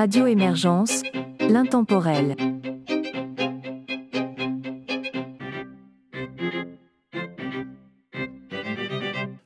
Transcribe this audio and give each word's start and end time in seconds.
Radio 0.00 0.26
Émergence, 0.26 1.02
l'intemporel. 1.40 2.34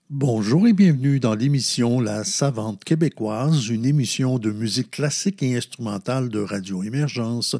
Bonjour 0.08 0.68
et 0.68 0.72
bienvenue 0.72 1.18
dans 1.18 1.34
l'émission 1.34 1.98
La 1.98 2.22
Savante 2.22 2.84
québécoise, 2.84 3.68
une 3.68 3.84
émission 3.84 4.38
de 4.38 4.52
musique 4.52 4.92
classique 4.92 5.42
et 5.42 5.56
instrumentale 5.56 6.28
de 6.28 6.38
Radio 6.38 6.84
Émergence. 6.84 7.56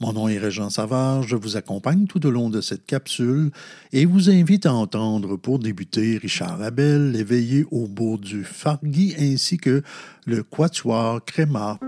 Mon 0.00 0.12
nom 0.12 0.26
est 0.26 0.38
Régent 0.38 0.70
Savard, 0.70 1.22
je 1.22 1.36
vous 1.36 1.56
accompagne 1.56 2.08
tout 2.08 2.26
au 2.26 2.32
long 2.32 2.50
de 2.50 2.60
cette 2.60 2.84
capsule 2.84 3.52
et 3.92 4.06
vous 4.06 4.28
invite 4.28 4.66
à 4.66 4.74
entendre 4.74 5.36
pour 5.36 5.60
débuter 5.60 6.18
Richard 6.18 6.60
Abel, 6.60 7.14
éveillé 7.14 7.64
au 7.70 7.86
bout 7.86 8.18
du 8.18 8.42
Fargui 8.42 9.14
ainsi 9.20 9.56
que 9.56 9.84
le 10.26 10.42
Quatuor 10.42 11.24
Créma. 11.24 11.78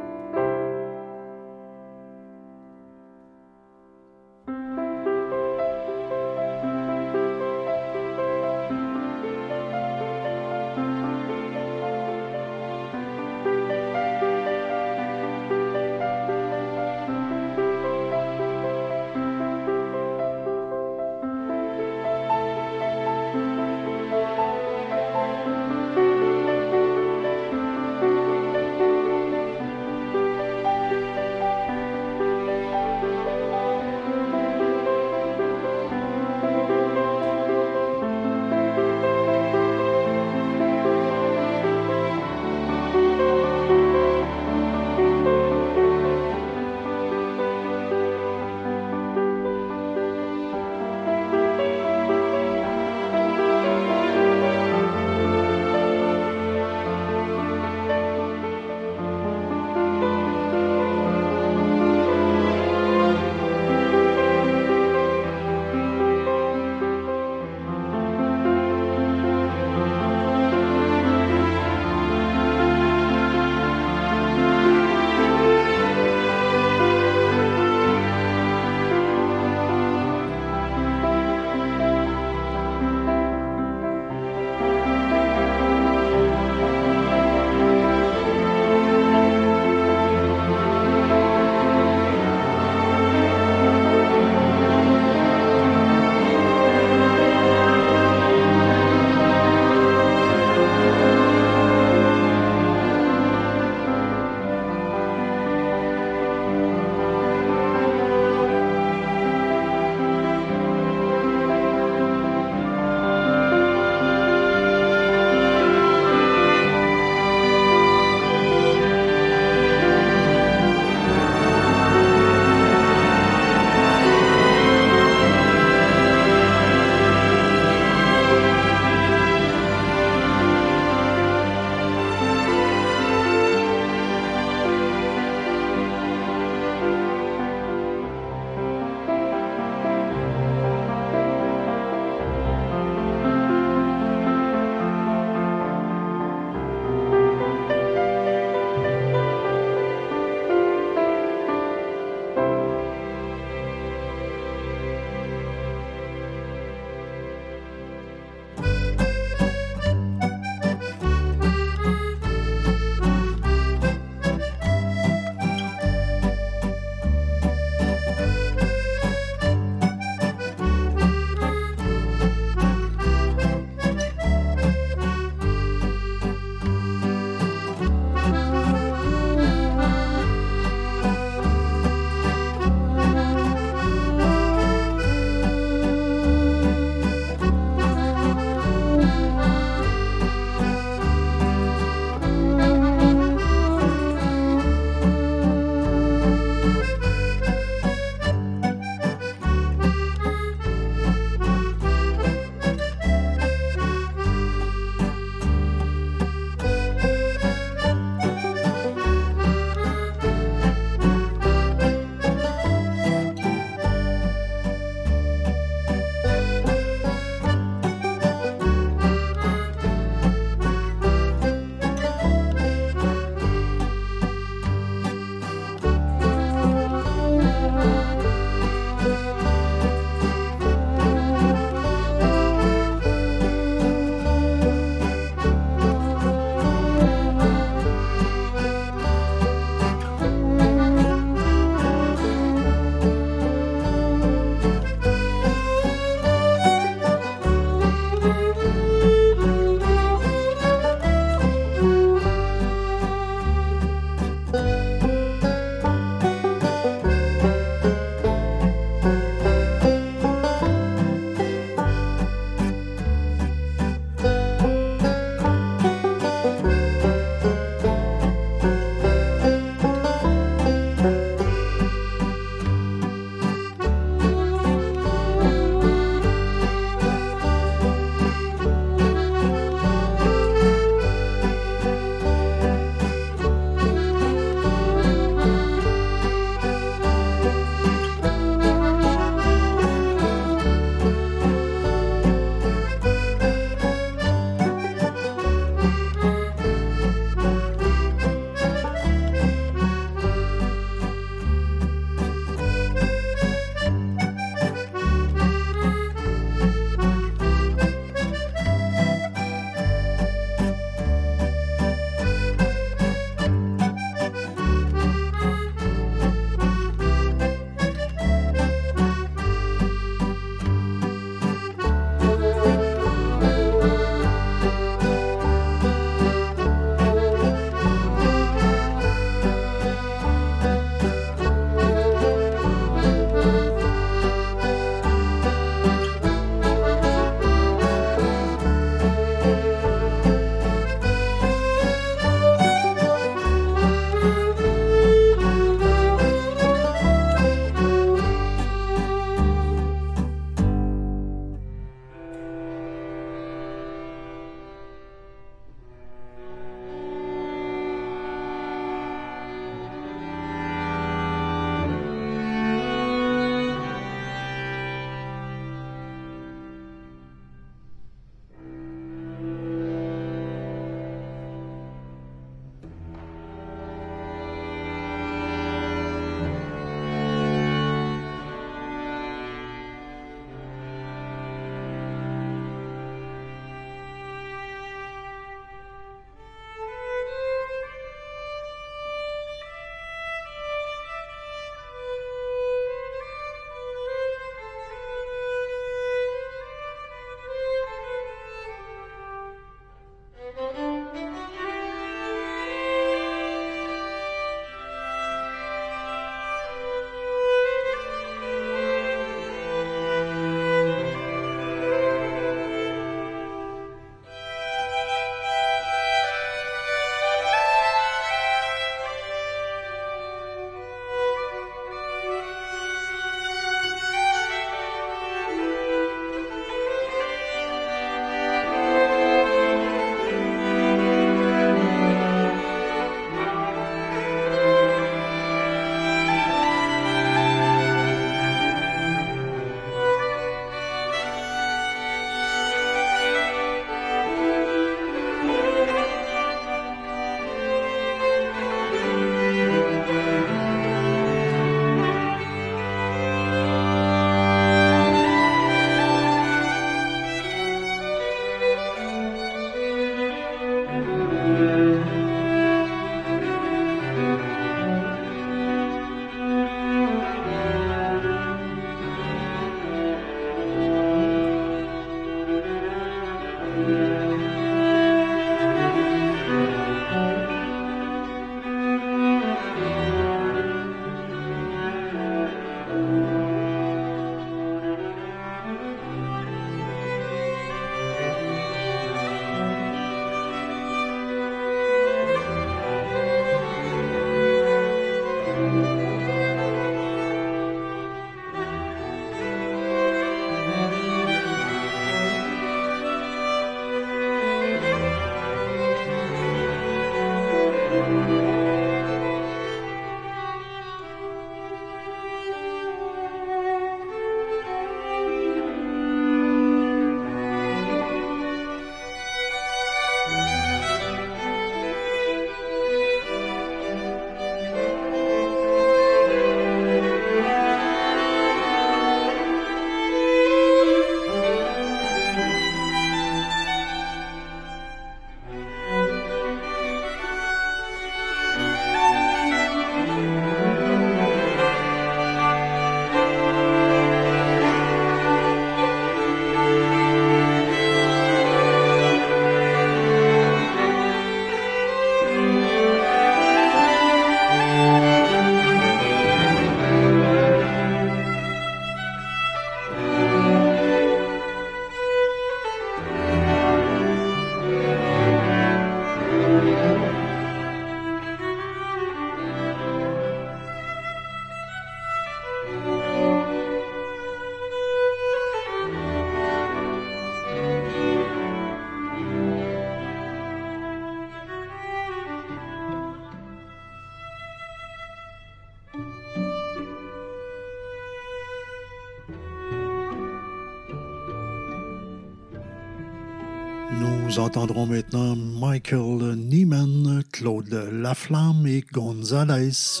Nous 594.32 594.38
entendrons 594.38 594.86
maintenant 594.86 595.36
Michael 595.36 596.36
Neiman, 596.36 597.22
Claude 597.32 597.90
Laflamme 597.92 598.66
et 598.66 598.82
Gonzalez. 598.90 600.00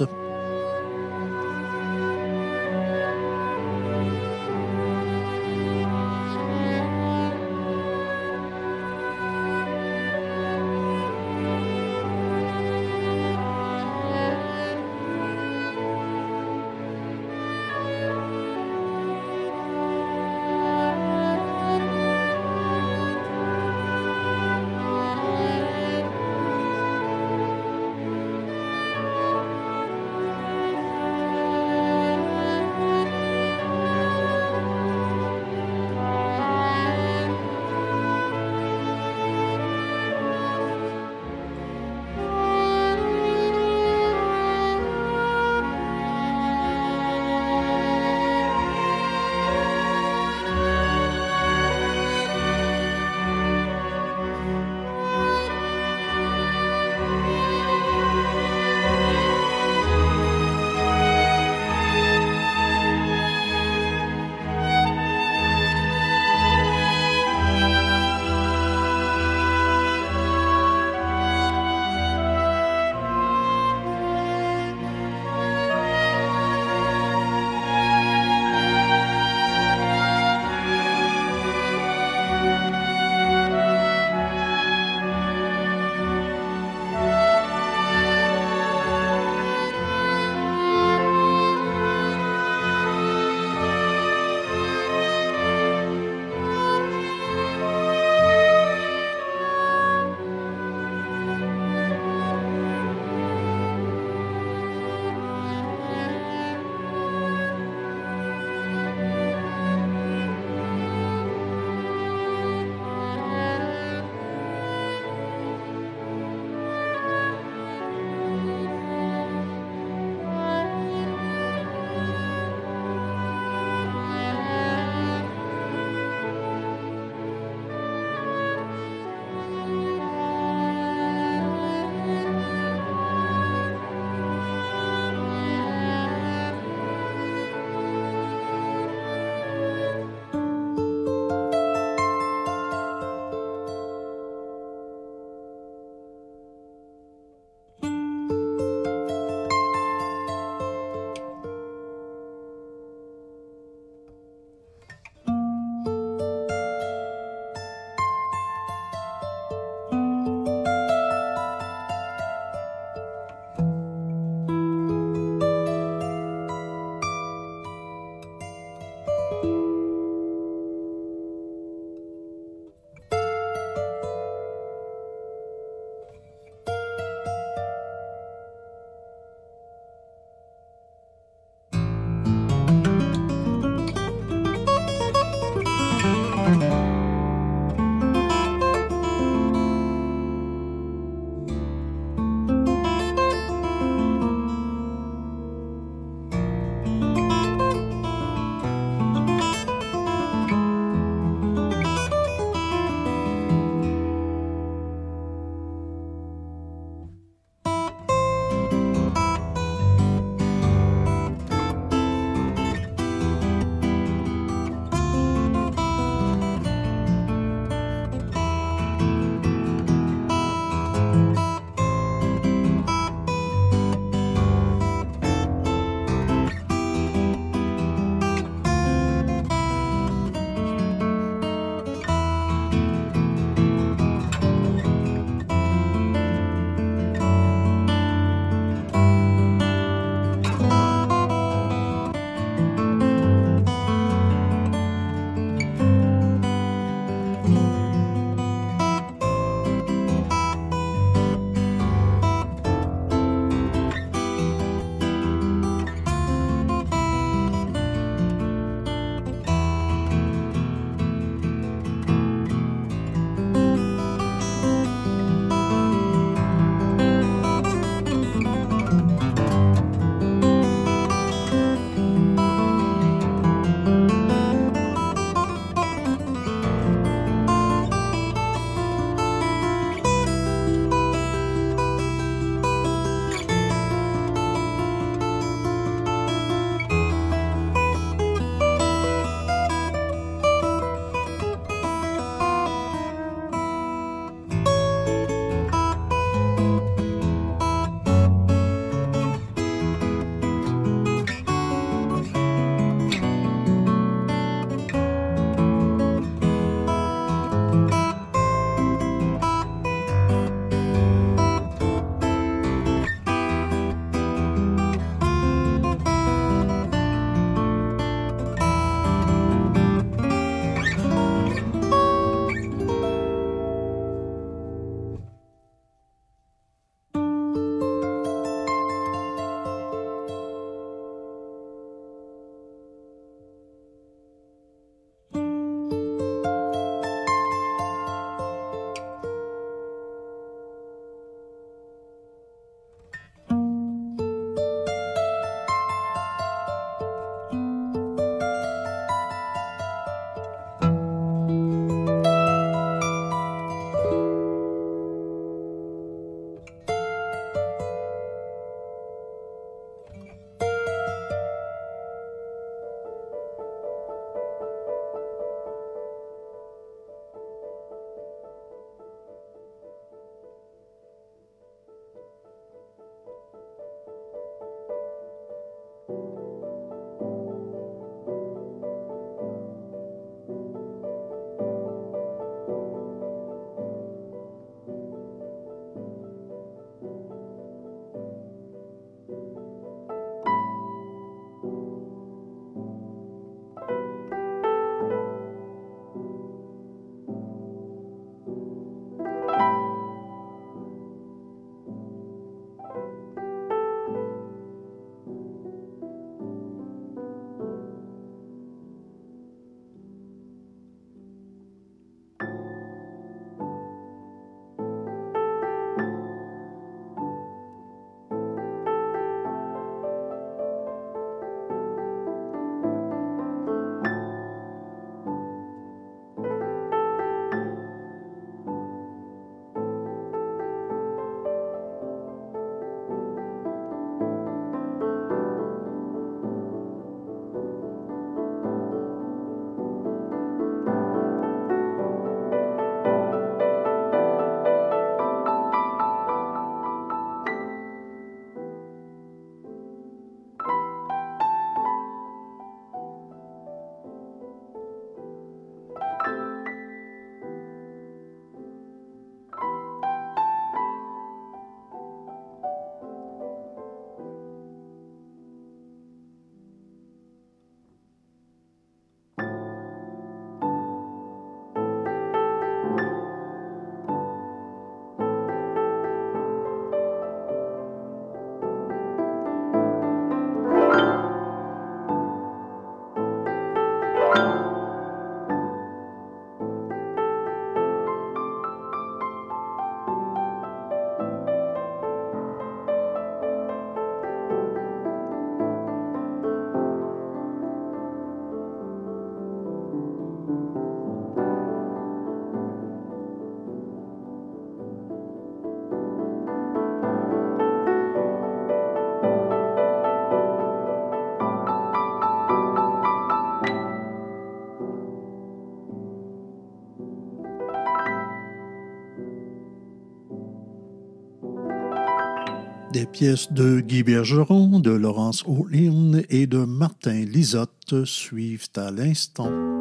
Pièces 523.12 523.52
de 523.52 523.80
Guy 523.80 524.02
Bergeron, 524.02 524.80
de 524.80 524.90
Laurence 524.90 525.44
O'Lynn 525.46 526.22
et 526.30 526.46
de 526.46 526.64
Martin 526.64 527.24
Lisotte 527.24 528.04
suivent 528.04 528.68
à 528.76 528.90
l'instant. 528.90 529.71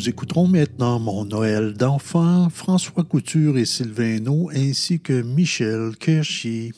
Nous 0.00 0.08
écouterons 0.08 0.46
maintenant 0.46 0.98
Mon 0.98 1.26
Noël 1.26 1.74
d'enfant, 1.74 2.48
François 2.48 3.04
Couture 3.04 3.58
et 3.58 3.66
Sylvain 3.66 4.18
ainsi 4.48 4.98
que 4.98 5.20
Michel 5.20 5.94
Kershy. 6.00 6.72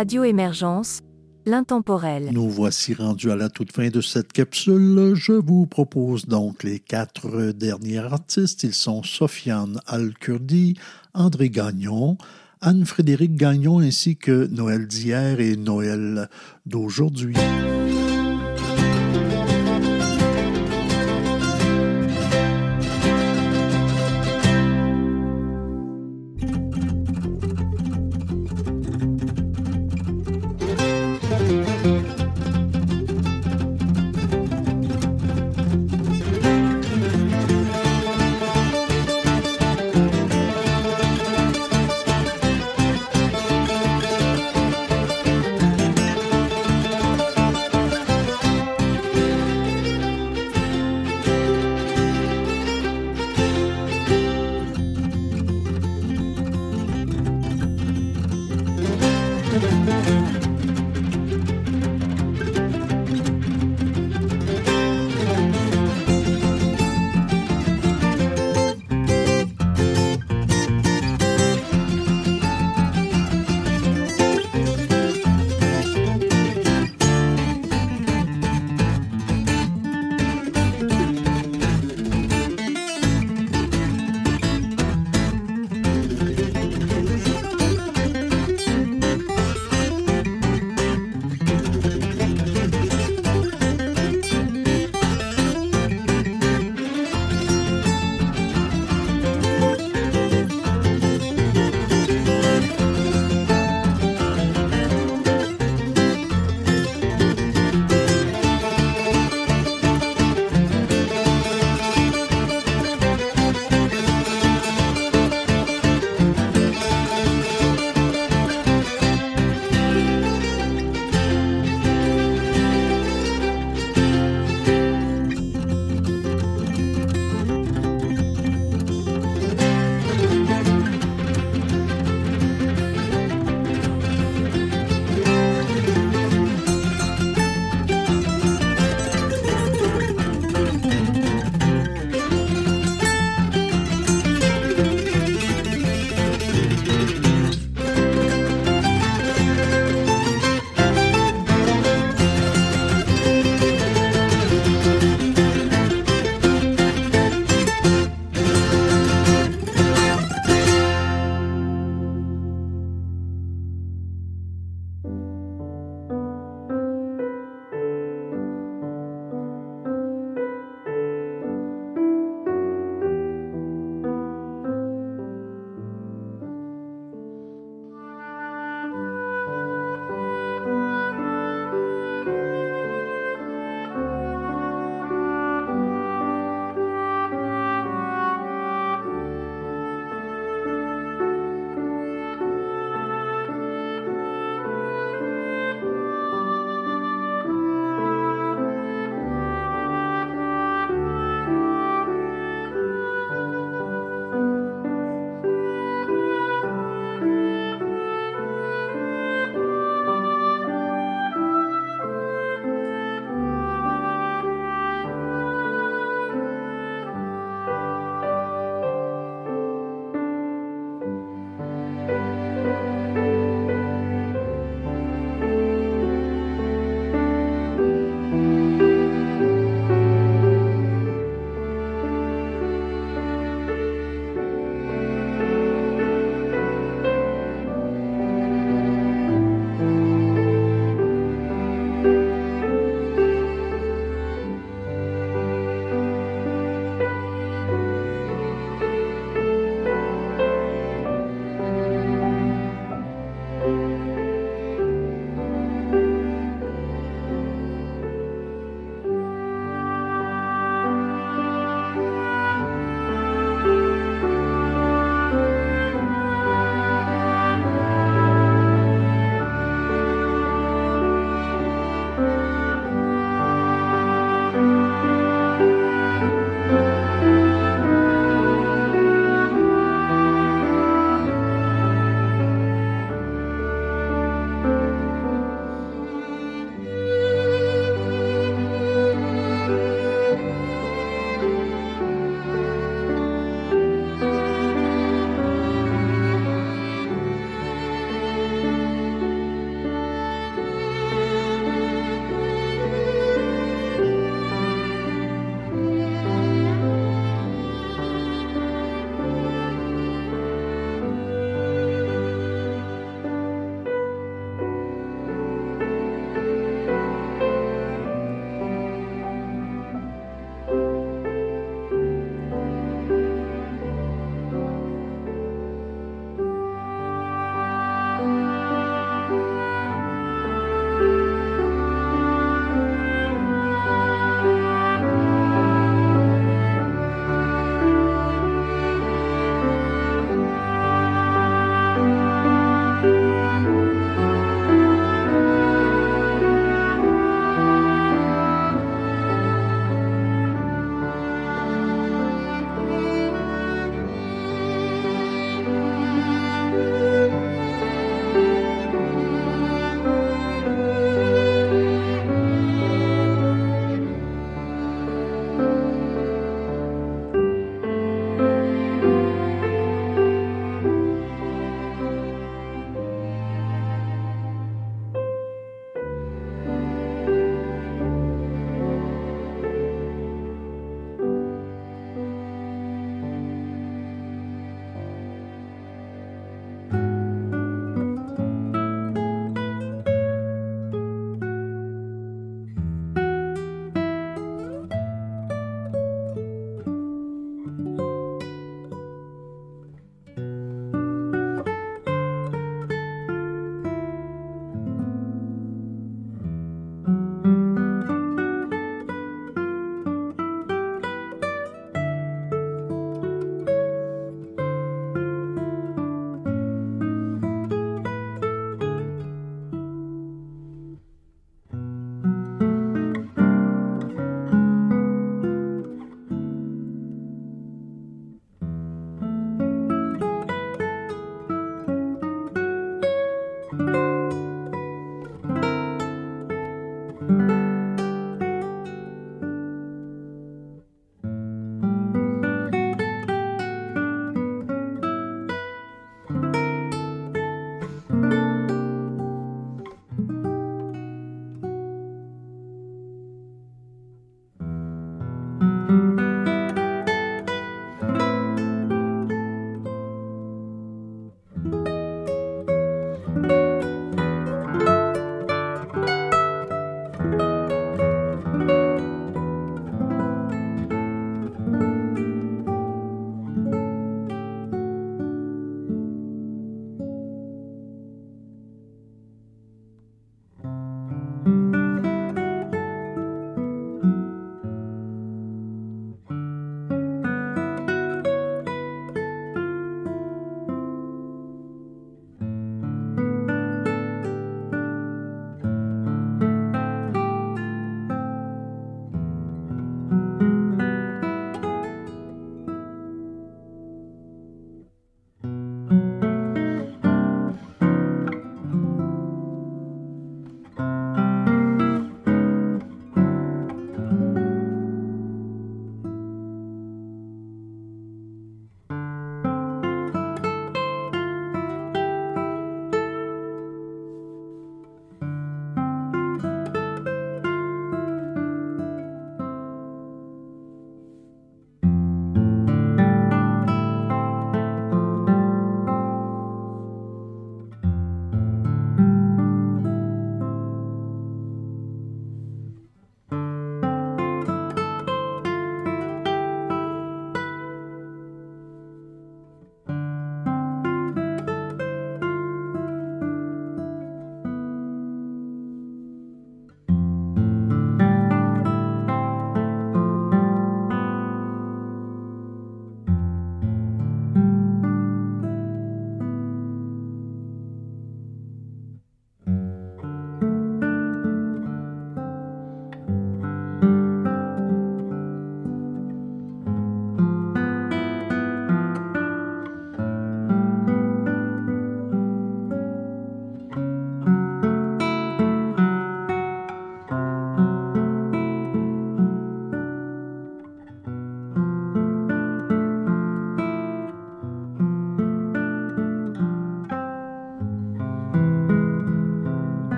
Radio 0.00 0.24
Émergence, 0.24 1.00
l'intemporel. 1.44 2.30
Nous 2.32 2.48
voici 2.48 2.94
rendus 2.94 3.30
à 3.30 3.36
la 3.36 3.50
toute 3.50 3.70
fin 3.70 3.90
de 3.90 4.00
cette 4.00 4.32
capsule. 4.32 5.12
Je 5.14 5.32
vous 5.32 5.66
propose 5.66 6.24
donc 6.24 6.62
les 6.62 6.78
quatre 6.78 7.52
derniers 7.52 7.98
artistes. 7.98 8.62
Ils 8.62 8.72
sont 8.72 9.02
Sofiane 9.02 9.78
Al-Kurdi, 9.86 10.78
André 11.12 11.50
Gagnon, 11.50 12.16
Anne-Frédéric 12.62 13.36
Gagnon 13.36 13.80
ainsi 13.80 14.16
que 14.16 14.46
Noël 14.46 14.86
d'hier 14.86 15.38
et 15.38 15.56
Noël 15.56 16.30
d'aujourd'hui. 16.64 17.36